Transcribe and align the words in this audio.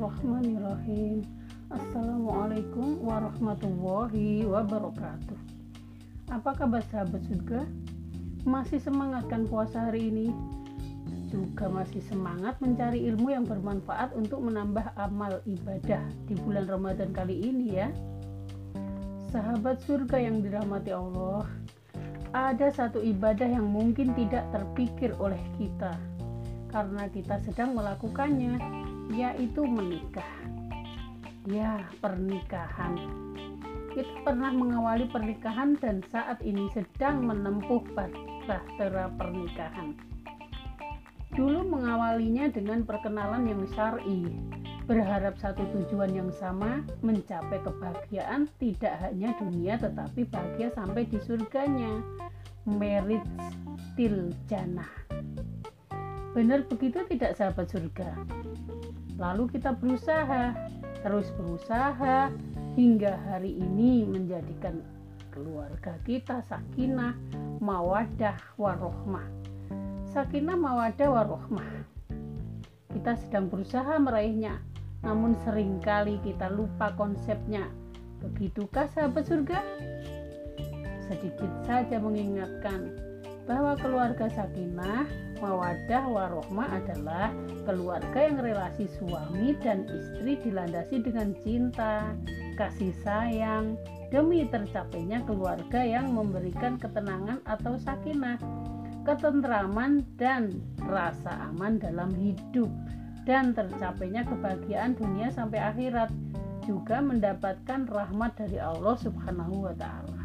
Bismillahirrahmanirrahim 0.00 1.28
Assalamualaikum 1.68 3.04
warahmatullahi 3.04 4.48
wabarakatuh 4.48 5.36
Apa 6.32 6.56
kabar 6.56 6.80
sahabat 6.88 7.20
surga? 7.28 7.68
Masih 8.48 8.80
semangatkan 8.80 9.44
puasa 9.44 9.92
hari 9.92 10.08
ini? 10.08 10.32
Juga 11.28 11.68
masih 11.68 12.00
semangat 12.08 12.56
mencari 12.64 13.12
ilmu 13.12 13.28
yang 13.28 13.44
bermanfaat 13.44 14.16
untuk 14.16 14.40
menambah 14.40 14.88
amal 14.96 15.44
ibadah 15.44 16.00
di 16.24 16.32
bulan 16.48 16.64
Ramadan 16.64 17.12
kali 17.12 17.36
ini 17.36 17.76
ya 17.76 17.92
Sahabat 19.28 19.84
surga 19.84 20.16
yang 20.16 20.40
dirahmati 20.40 20.96
Allah 20.96 21.44
Ada 22.32 22.72
satu 22.72 23.04
ibadah 23.04 23.52
yang 23.52 23.68
mungkin 23.68 24.16
tidak 24.16 24.48
terpikir 24.48 25.12
oleh 25.20 25.44
kita 25.60 25.92
karena 26.70 27.04
kita 27.10 27.36
sedang 27.44 27.74
melakukannya 27.74 28.88
yaitu 29.10 29.66
menikah. 29.66 30.26
Ya, 31.48 31.82
pernikahan. 31.98 32.94
Kita 33.90 34.22
pernah 34.22 34.54
mengawali 34.54 35.10
pernikahan 35.10 35.74
dan 35.82 35.98
saat 36.14 36.38
ini 36.46 36.70
sedang 36.70 37.26
menempuh 37.26 37.82
bahtera 38.46 39.10
pernikahan. 39.18 39.98
Dulu 41.34 41.66
mengawalinya 41.66 42.50
dengan 42.50 42.86
perkenalan 42.86 43.50
yang 43.50 43.62
syar'i, 43.74 44.30
berharap 44.90 45.38
satu 45.38 45.62
tujuan 45.74 46.10
yang 46.10 46.30
sama, 46.34 46.82
mencapai 47.02 47.62
kebahagiaan 47.62 48.50
tidak 48.58 48.94
hanya 49.06 49.34
dunia 49.38 49.78
tetapi 49.78 50.26
bahagia 50.26 50.74
sampai 50.74 51.06
di 51.06 51.18
surganya. 51.22 52.02
Merit 52.66 53.24
til 53.94 54.34
jannah. 54.50 54.90
Benar 56.34 56.66
begitu 56.66 57.02
tidak 57.10 57.38
sahabat 57.38 57.70
surga? 57.70 58.14
Lalu 59.20 59.52
kita 59.52 59.76
berusaha, 59.76 60.56
terus 61.04 61.28
berusaha 61.36 62.32
hingga 62.72 63.20
hari 63.28 63.52
ini 63.52 64.08
menjadikan 64.08 64.80
keluarga 65.28 66.00
kita 66.08 66.40
sakinah, 66.48 67.12
mawadah, 67.60 68.40
warohmah. 68.56 69.28
Sakinah, 70.08 70.56
mawadah, 70.56 71.08
warohmah. 71.12 71.84
Kita 72.96 73.12
sedang 73.20 73.52
berusaha 73.52 74.00
meraihnya, 74.00 74.56
namun 75.04 75.36
sering 75.44 75.84
kali 75.84 76.16
kita 76.24 76.48
lupa 76.48 76.96
konsepnya. 76.96 77.68
Begitukah 78.24 78.88
sahabat 78.88 79.28
surga? 79.28 79.60
Sedikit 81.12 81.52
saja 81.68 82.00
mengingatkan 82.00 82.96
bahwa 83.44 83.76
keluarga 83.76 84.32
sakinah 84.32 85.29
Mawadah 85.40 86.04
warohmah 86.04 86.68
adalah 86.68 87.32
keluarga 87.64 88.28
yang 88.28 88.38
relasi 88.44 88.86
suami 89.00 89.56
dan 89.64 89.88
istri 89.88 90.36
dilandasi 90.44 91.00
dengan 91.00 91.32
cinta, 91.40 92.12
kasih 92.60 92.92
sayang, 93.00 93.80
demi 94.12 94.44
tercapainya 94.52 95.24
keluarga 95.24 95.80
yang 95.80 96.12
memberikan 96.12 96.76
ketenangan 96.76 97.40
atau 97.48 97.80
sakinah, 97.80 98.36
ketentraman 99.08 100.04
dan 100.20 100.60
rasa 100.84 101.48
aman 101.48 101.80
dalam 101.80 102.12
hidup 102.20 102.68
dan 103.24 103.56
tercapainya 103.56 104.28
kebahagiaan 104.28 104.92
dunia 104.92 105.32
sampai 105.32 105.60
akhirat 105.60 106.12
juga 106.68 107.00
mendapatkan 107.00 107.88
rahmat 107.88 108.36
dari 108.36 108.60
Allah 108.60 108.96
Subhanahu 109.00 109.64
wa 109.64 109.74
taala. 109.74 110.19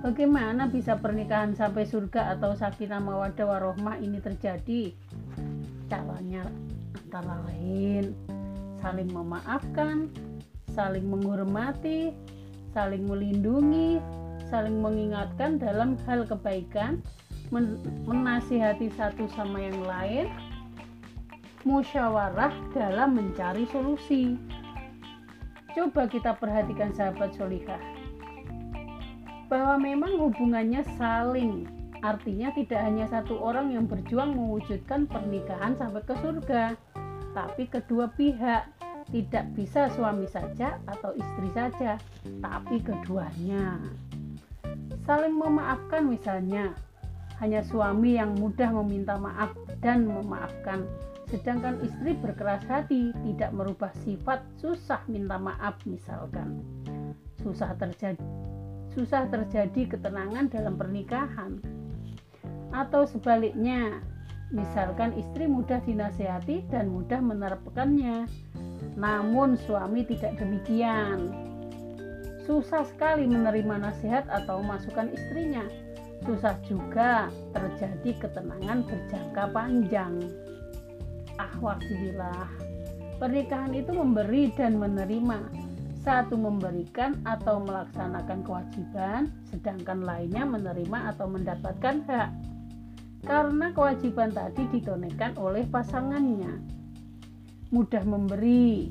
Bagaimana 0.00 0.64
bisa 0.64 0.96
pernikahan 0.96 1.52
sampai 1.52 1.84
surga 1.84 2.32
atau 2.32 2.56
sakinah 2.56 3.04
mawadah 3.04 3.44
warohmah 3.44 4.00
ini 4.00 4.16
terjadi? 4.16 4.96
Caranya 5.92 6.48
antara 6.96 7.44
lain 7.44 8.16
saling 8.80 9.12
memaafkan, 9.12 10.08
saling 10.72 11.04
menghormati, 11.04 12.16
saling 12.72 13.04
melindungi, 13.04 14.00
saling 14.48 14.80
mengingatkan 14.80 15.60
dalam 15.60 16.00
hal 16.08 16.24
kebaikan, 16.24 17.04
menasihati 18.08 18.88
satu 18.96 19.28
sama 19.36 19.60
yang 19.60 19.84
lain, 19.84 20.32
musyawarah 21.68 22.56
dalam 22.72 23.20
mencari 23.20 23.68
solusi. 23.68 24.40
Coba 25.76 26.08
kita 26.08 26.40
perhatikan 26.40 26.96
sahabat 26.96 27.36
solihah 27.36 27.99
bahwa 29.50 29.82
memang 29.82 30.14
hubungannya 30.16 30.86
saling. 30.94 31.66
Artinya 32.00 32.48
tidak 32.56 32.80
hanya 32.80 33.04
satu 33.10 33.36
orang 33.42 33.74
yang 33.76 33.84
berjuang 33.84 34.32
mewujudkan 34.32 35.04
pernikahan 35.10 35.76
sampai 35.76 36.00
ke 36.06 36.14
surga 36.22 36.78
tapi 37.34 37.66
kedua 37.66 38.08
pihak. 38.14 38.70
Tidak 39.10 39.58
bisa 39.58 39.90
suami 39.90 40.30
saja 40.30 40.78
atau 40.86 41.10
istri 41.18 41.50
saja 41.50 41.98
tapi 42.38 42.78
keduanya. 42.78 43.82
Saling 45.02 45.34
memaafkan 45.34 46.06
misalnya. 46.06 46.70
Hanya 47.42 47.64
suami 47.64 48.20
yang 48.20 48.36
mudah 48.36 48.70
meminta 48.84 49.16
maaf 49.16 49.50
dan 49.80 50.06
memaafkan. 50.06 50.84
Sedangkan 51.26 51.80
istri 51.80 52.12
berkeras 52.20 52.62
hati 52.68 53.10
tidak 53.24 53.50
merubah 53.56 53.90
sifat 54.04 54.44
susah 54.60 55.00
minta 55.08 55.40
maaf 55.40 55.74
misalkan. 55.88 56.60
Susah 57.40 57.72
terjadi 57.80 58.49
susah 58.94 59.30
terjadi 59.30 59.96
ketenangan 59.96 60.50
dalam 60.50 60.74
pernikahan. 60.74 61.62
Atau 62.70 63.06
sebaliknya, 63.06 64.02
misalkan 64.50 65.14
istri 65.18 65.46
mudah 65.46 65.82
dinasehati 65.86 66.66
dan 66.70 66.90
mudah 66.90 67.18
menerapkannya, 67.22 68.26
namun 68.98 69.58
suami 69.66 70.06
tidak 70.06 70.38
demikian. 70.38 71.30
Susah 72.46 72.82
sekali 72.82 73.30
menerima 73.30 73.78
nasihat 73.78 74.26
atau 74.26 74.58
masukan 74.58 75.10
istrinya. 75.14 75.62
Susah 76.26 76.58
juga 76.66 77.30
terjadi 77.54 78.26
ketenangan 78.26 78.84
berjangka 78.84 79.44
panjang. 79.54 80.14
Ahwasilillah, 81.40 82.50
pernikahan 83.16 83.72
itu 83.72 83.94
memberi 83.96 84.52
dan 84.52 84.76
menerima, 84.76 85.69
satu 86.00 86.32
memberikan 86.36 87.20
atau 87.28 87.60
melaksanakan 87.60 88.40
kewajiban, 88.40 89.28
sedangkan 89.52 90.00
lainnya 90.00 90.48
menerima 90.48 91.12
atau 91.12 91.28
mendapatkan 91.28 91.96
hak. 92.08 92.30
Karena 93.20 93.68
kewajiban 93.76 94.32
tadi 94.32 94.64
ditunaikan 94.72 95.36
oleh 95.36 95.68
pasangannya. 95.68 96.56
Mudah 97.68 98.00
memberi. 98.08 98.88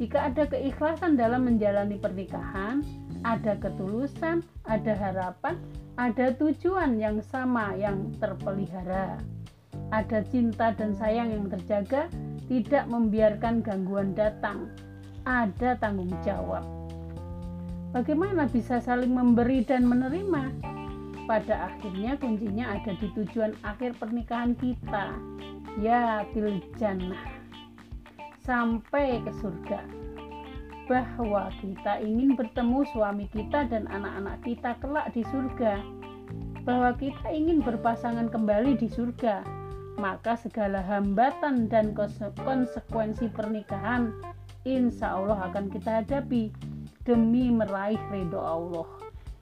Jika 0.00 0.32
ada 0.32 0.48
keikhlasan 0.48 1.16
dalam 1.16 1.44
menjalani 1.44 2.00
pernikahan, 2.00 2.80
ada 3.24 3.56
ketulusan, 3.60 4.44
ada 4.64 4.92
harapan, 4.96 5.60
ada 5.96 6.32
tujuan 6.36 7.00
yang 7.00 7.20
sama 7.20 7.76
yang 7.76 8.12
terpelihara. 8.20 9.20
Ada 9.92 10.24
cinta 10.28 10.72
dan 10.72 10.96
sayang 10.96 11.32
yang 11.32 11.46
terjaga, 11.52 12.08
tidak 12.48 12.84
membiarkan 12.88 13.64
gangguan 13.64 14.12
datang, 14.12 14.72
ada 15.26 15.74
tanggung 15.82 16.14
jawab. 16.22 16.62
Bagaimana 17.90 18.46
bisa 18.46 18.78
saling 18.78 19.10
memberi 19.10 19.66
dan 19.66 19.82
menerima? 19.90 20.54
Pada 21.26 21.74
akhirnya 21.74 22.14
kuncinya 22.22 22.78
ada 22.78 22.94
di 22.94 23.10
tujuan 23.18 23.50
akhir 23.66 23.98
pernikahan 23.98 24.54
kita, 24.54 25.10
ya 25.82 26.22
jannah. 26.78 27.26
Sampai 28.46 29.18
ke 29.26 29.34
surga. 29.42 29.82
Bahwa 30.86 31.50
kita 31.58 31.98
ingin 31.98 32.38
bertemu 32.38 32.86
suami 32.94 33.26
kita 33.34 33.66
dan 33.66 33.90
anak-anak 33.90 34.38
kita 34.46 34.78
kelak 34.78 35.10
di 35.10 35.26
surga. 35.26 35.82
Bahwa 36.62 36.94
kita 36.94 37.26
ingin 37.34 37.58
berpasangan 37.66 38.30
kembali 38.30 38.78
di 38.78 38.86
surga 38.86 39.42
maka 39.96 40.36
segala 40.36 40.84
hambatan 40.84 41.72
dan 41.72 41.96
konsekuensi 41.96 43.32
pernikahan 43.32 44.12
insya 44.66 45.14
Allah 45.14 45.46
akan 45.46 45.70
kita 45.70 46.02
hadapi 46.02 46.50
demi 47.06 47.54
meraih 47.54 48.02
ridho 48.10 48.42
Allah 48.42 48.90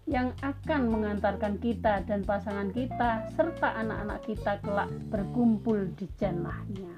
yang 0.04 0.36
akan 0.44 0.92
mengantarkan 0.92 1.56
kita 1.64 2.04
dan 2.04 2.20
pasangan 2.28 2.68
kita 2.76 3.24
serta 3.32 3.80
anak-anak 3.80 4.20
kita 4.28 4.60
kelak 4.60 4.92
berkumpul 5.08 5.88
di 5.96 6.04
jannahnya. 6.20 6.92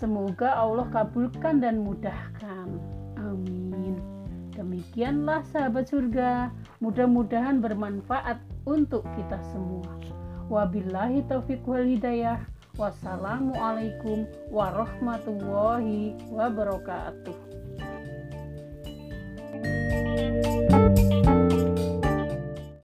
Semoga 0.00 0.56
Allah 0.56 0.88
kabulkan 0.88 1.60
dan 1.60 1.84
mudahkan. 1.84 2.68
Amin. 3.20 4.00
Demikianlah 4.56 5.44
sahabat 5.52 5.92
surga, 5.92 6.48
mudah-mudahan 6.80 7.60
bermanfaat 7.60 8.40
untuk 8.64 9.04
kita 9.12 9.36
semua. 9.52 10.00
Wabillahi 10.48 11.28
taufiq 11.28 11.60
wal 11.68 11.84
hidayah. 11.84 12.40
Wassalamualaikum 12.74 14.26
warahmatullahi 14.50 16.18
wabarakatuh. 16.30 17.36
thank 19.64 20.46
you 20.46 20.53